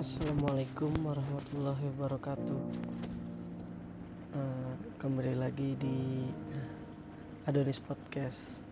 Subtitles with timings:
[0.00, 2.60] Assalamualaikum warahmatullahi wabarakatuh.
[4.32, 6.24] Uh, kembali lagi di
[7.44, 8.64] Adonis Podcast.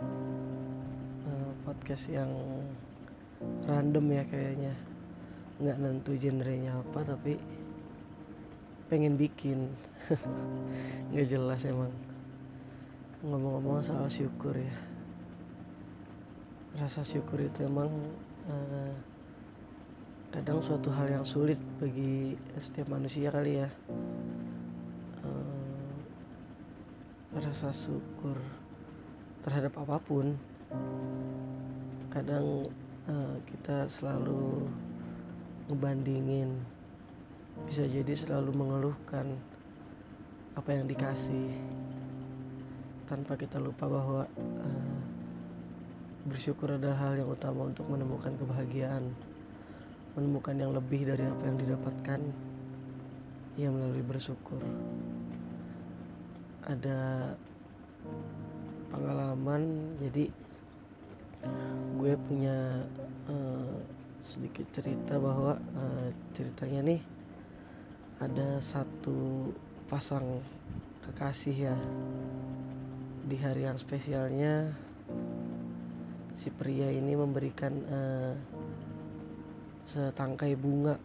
[0.00, 2.32] Uh, podcast yang
[3.68, 4.72] random ya kayaknya,
[5.60, 7.36] nggak nentu genrenya apa tapi
[8.88, 9.68] pengen bikin,
[11.12, 11.92] nggak jelas emang.
[13.28, 14.76] Ngomong-ngomong soal syukur ya,
[16.80, 17.92] rasa syukur itu emang.
[18.48, 19.19] Uh,
[20.30, 23.68] kadang suatu hal yang sulit bagi setiap manusia kali ya.
[25.26, 25.98] Uh,
[27.34, 28.38] rasa syukur
[29.42, 30.38] terhadap apa pun
[32.14, 32.62] kadang
[33.10, 34.70] uh, kita selalu
[35.66, 36.62] ngebandingin
[37.66, 39.34] bisa jadi selalu mengeluhkan
[40.54, 41.50] apa yang dikasih
[43.10, 44.98] tanpa kita lupa bahwa uh,
[46.26, 49.10] bersyukur adalah hal yang utama untuk menemukan kebahagiaan
[50.18, 52.20] menemukan yang lebih dari apa yang didapatkan
[53.54, 54.62] ya melalui bersyukur.
[56.66, 57.34] Ada
[58.90, 60.30] pengalaman jadi
[62.00, 62.84] gue punya
[63.28, 63.76] uh,
[64.20, 67.00] sedikit cerita bahwa uh, ceritanya nih
[68.20, 69.48] ada satu
[69.88, 70.44] pasang
[71.04, 71.76] kekasih ya.
[73.24, 74.74] Di hari yang spesialnya
[76.32, 78.34] si pria ini memberikan uh,
[79.86, 80.98] setangkai bunga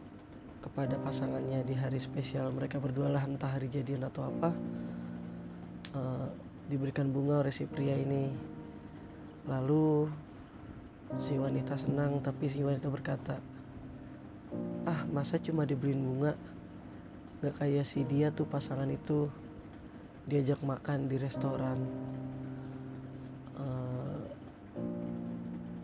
[0.66, 4.50] kepada pasangannya di hari spesial mereka berdua lah entah hari jadian atau apa.
[5.96, 6.28] Uh,
[6.66, 8.34] diberikan bunga oleh si pria ini.
[9.46, 10.10] Lalu
[11.14, 13.38] si wanita senang tapi si wanita berkata
[14.86, 16.34] ah masa cuma dibeliin bunga?
[17.42, 19.30] Nggak kayak si dia tuh pasangan itu
[20.26, 21.80] diajak makan di restoran.
[23.56, 24.20] Uh,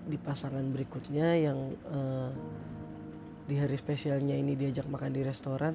[0.09, 2.33] di pasangan berikutnya yang uh,
[3.49, 5.73] di hari spesialnya ini diajak makan di restoran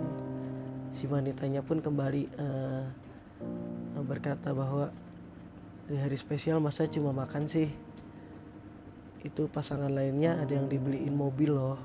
[0.94, 2.84] si wanitanya pun kembali uh,
[4.06, 4.88] berkata bahwa
[5.86, 7.70] di hari spesial masa cuma makan sih.
[9.22, 11.78] Itu pasangan lainnya ada yang dibeliin mobil loh.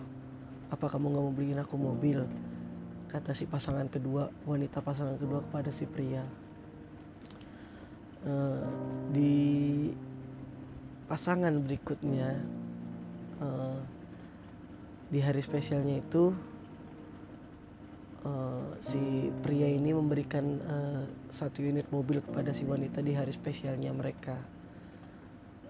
[0.73, 2.25] Apa kamu nggak mau beliin aku mobil?
[3.09, 6.25] Kata si pasangan kedua wanita pasangan kedua kepada si pria.
[8.21, 8.65] Uh,
[9.09, 9.33] di
[11.09, 12.37] pasangan berikutnya
[13.41, 13.77] uh,
[15.11, 16.31] di hari spesialnya itu
[18.23, 23.91] uh, si pria ini memberikan uh, satu unit mobil kepada si wanita di hari spesialnya
[23.91, 24.39] mereka.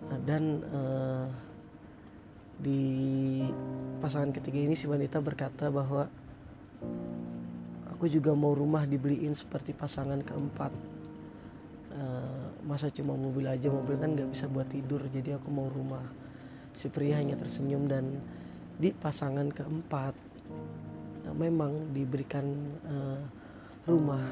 [0.05, 1.27] Uh, dan uh,
[2.61, 3.41] di
[3.97, 6.05] pasangan ketiga ini si wanita berkata bahwa
[7.89, 10.73] aku juga mau rumah dibeliin seperti pasangan keempat.
[11.91, 16.05] Uh, masa cuma mobil aja mobil kan nggak bisa buat tidur jadi aku mau rumah.
[16.77, 18.21] Si pria hanya tersenyum dan
[18.81, 20.13] di pasangan keempat
[21.29, 22.49] uh, memang diberikan
[22.89, 23.21] uh,
[23.85, 24.25] rumah.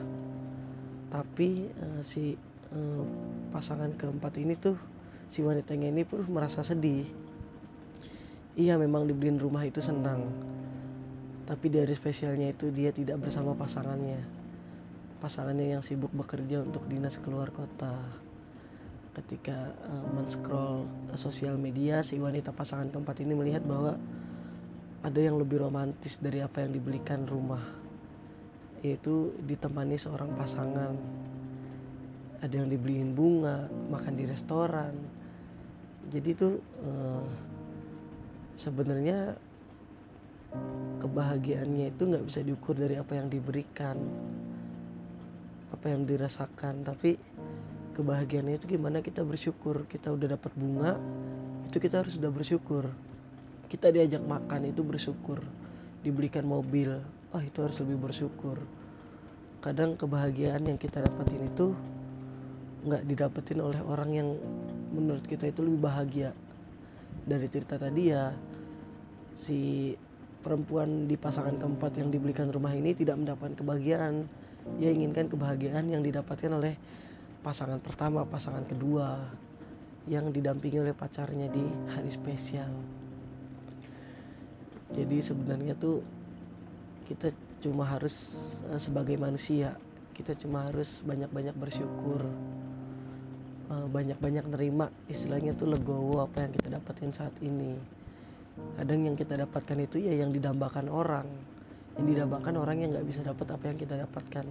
[1.14, 2.34] Tapi uh, si
[2.74, 3.06] uh,
[3.54, 4.74] pasangan keempat ini tuh
[5.30, 7.06] si wanitanya ini pun merasa sedih.
[8.58, 10.26] Iya memang dibeliin rumah itu senang.
[11.46, 14.22] Tapi dari spesialnya itu dia tidak bersama pasangannya.
[15.22, 17.94] Pasangannya yang sibuk bekerja untuk dinas keluar kota.
[19.14, 23.98] Ketika uh, men-scroll sosial media si wanita pasangan keempat ini melihat bahwa
[25.00, 27.64] ada yang lebih romantis dari apa yang dibelikan rumah
[28.80, 30.96] yaitu ditemani seorang pasangan.
[32.40, 34.96] Ada yang dibeliin bunga makan di restoran.
[36.08, 37.28] Jadi itu uh,
[38.56, 39.36] sebenarnya
[41.04, 44.00] kebahagiaannya itu nggak bisa diukur dari apa yang diberikan
[45.76, 46.88] apa yang dirasakan.
[46.88, 47.20] Tapi
[48.00, 49.84] kebahagiaannya itu gimana kita bersyukur.
[49.92, 50.96] Kita udah dapat bunga
[51.68, 53.09] itu kita harus sudah bersyukur
[53.70, 55.46] kita diajak makan itu bersyukur.
[56.02, 56.98] Dibelikan mobil
[57.30, 58.58] oh itu harus lebih bersyukur.
[59.62, 61.78] Kadang kebahagiaan yang kita dapatin itu
[62.90, 64.30] nggak didapetin oleh orang yang
[64.90, 66.34] menurut kita itu lebih bahagia.
[67.30, 68.34] Dari cerita tadi ya
[69.38, 69.94] si
[70.42, 74.26] perempuan di pasangan keempat yang dibelikan rumah ini tidak mendapatkan kebahagiaan.
[74.82, 76.74] Ia inginkan kebahagiaan yang didapatkan oleh
[77.46, 79.30] pasangan pertama pasangan kedua
[80.10, 82.99] yang didampingi oleh pacarnya di hari spesial
[84.94, 86.02] jadi sebenarnya tuh
[87.06, 88.16] kita cuma harus
[88.70, 89.76] uh, sebagai manusia
[90.16, 92.28] kita cuma harus banyak-banyak bersyukur
[93.70, 97.78] uh, banyak-banyak nerima istilahnya tuh legowo apa yang kita dapatin saat ini.
[98.76, 101.28] Kadang yang kita dapatkan itu ya yang didambakan orang
[101.96, 104.46] yang didambakan orang yang nggak bisa dapat apa yang kita dapatkan.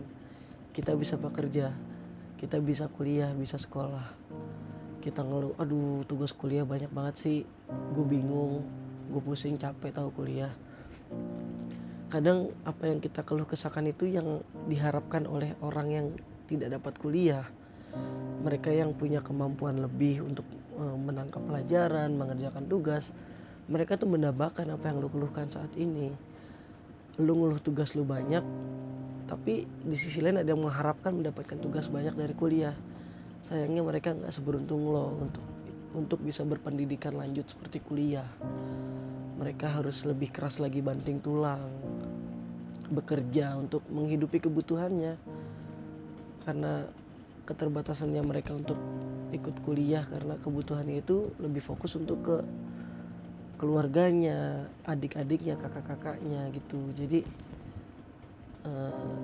[0.72, 1.74] Kita bisa bekerja
[2.38, 4.08] kita bisa kuliah bisa sekolah.
[5.02, 7.38] Kita ngeluh aduh tugas kuliah banyak banget sih
[7.68, 8.64] gue bingung
[9.08, 10.52] gue pusing capek tahu kuliah.
[12.08, 16.06] Kadang apa yang kita keluh kesahkan itu yang diharapkan oleh orang yang
[16.48, 17.44] tidak dapat kuliah.
[18.44, 20.44] Mereka yang punya kemampuan lebih untuk
[20.76, 23.10] uh, menangkap pelajaran mengerjakan tugas
[23.68, 26.08] mereka tuh mendapatkan apa yang lu keluhkan saat ini.
[27.20, 28.40] Lu ngeluh tugas lu banyak
[29.28, 32.72] tapi di sisi lain ada yang mengharapkan mendapatkan tugas banyak dari kuliah.
[33.44, 35.44] Sayangnya mereka nggak seberuntung lo untuk
[35.96, 38.28] untuk bisa berpendidikan lanjut seperti kuliah.
[39.38, 41.62] Mereka harus lebih keras lagi banting tulang
[42.88, 45.14] bekerja untuk menghidupi kebutuhannya.
[46.44, 46.88] Karena
[47.48, 48.76] keterbatasannya mereka untuk
[49.32, 52.36] ikut kuliah karena kebutuhannya itu lebih fokus untuk ke
[53.60, 56.80] keluarganya adik-adiknya kakak-kakaknya gitu.
[56.96, 57.20] Jadi
[58.64, 59.16] uh,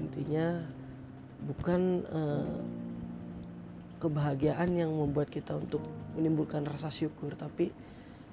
[0.00, 0.62] intinya
[1.44, 2.77] bukan uh,
[3.98, 5.82] kebahagiaan yang membuat kita untuk
[6.14, 7.74] menimbulkan rasa syukur tapi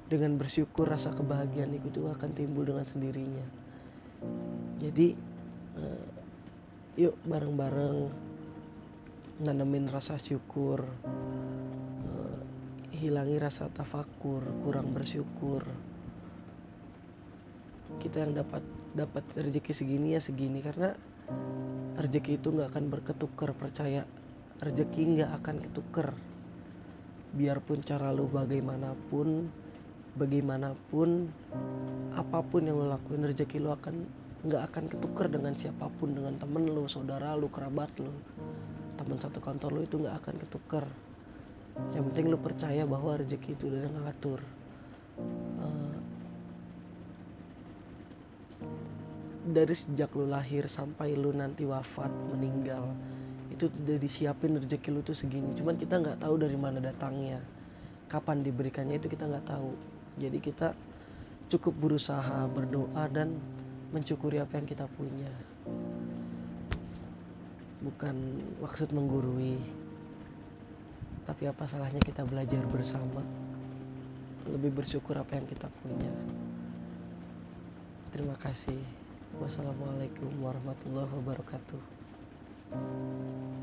[0.06, 3.46] dengan bersyukur rasa kebahagiaan itu akan timbul dengan sendirinya.
[4.78, 5.18] Jadi
[5.82, 6.08] uh,
[6.96, 7.98] yuk bareng-bareng
[9.42, 10.86] nanemin rasa syukur
[12.06, 12.40] uh,
[12.94, 15.66] hilangi rasa tafakur kurang bersyukur.
[17.98, 18.62] Kita yang dapat
[18.96, 20.94] dapat rezeki segini ya segini karena
[21.98, 24.06] rezeki itu nggak akan berketukar percaya
[24.64, 26.08] rezeki nggak akan ketuker.
[27.36, 29.52] Biarpun cara lu bagaimanapun
[30.16, 31.28] bagaimanapun
[32.16, 34.08] apa pun yang lo lakuin rezeki lu akan
[34.48, 38.12] nggak akan ketuker dengan siapa pun dengan temen lu saudara lu kerabat lu.
[38.96, 40.86] Teman satu kantor lu itu nggak akan ketuker.
[41.92, 44.40] Yang penting lu percaya bahwa rezeki itu udah ngatur.
[45.60, 45.96] Uh,
[49.46, 52.96] dari sejak lu lahir sampai lu nanti wafat meninggal
[53.56, 55.56] itu udah disiapin rezeki lu tuh segini.
[55.56, 57.40] Cuman kita nggak tahu dari mana datangnya.
[58.12, 59.72] Kapan diberikannya itu kita nggak tahu.
[60.20, 60.76] Jadi kita
[61.48, 63.40] cukup berusaha berdoa dan
[63.96, 65.32] mencukuri apa yang kita punya.
[67.80, 68.16] Bukan
[68.60, 69.56] maksud menggurui
[71.26, 73.24] tapi apa salahnya kita belajar bersama?
[74.46, 76.12] Lebih bersyukur apa yang kita punya.
[78.14, 78.78] Terima kasih.
[79.42, 81.95] Wassalamualaikum warahmatullahi wabarakatuh
[82.72, 83.56] うん。